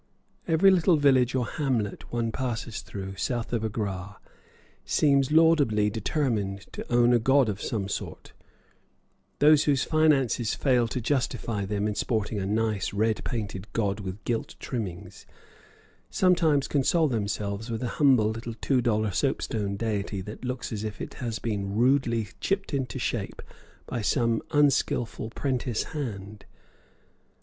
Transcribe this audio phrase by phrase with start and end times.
[0.47, 4.17] Every little village or hamlet one passes through, south of Agra,
[4.83, 8.33] seems laudably determined to own a god of some sort;
[9.37, 14.23] those whose finances fail to justify them in sporting a nice, red painted god with
[14.23, 15.27] gilt trimmings,
[16.09, 20.97] sometimes console themselves with a humble little two dollar soapstone deity that looks as if
[20.97, 23.39] he has been rudely chipped into shape
[23.85, 26.45] by some unskilful prentice hand.